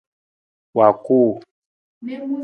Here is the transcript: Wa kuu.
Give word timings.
Wa 0.77 0.87
kuu. 1.03 1.31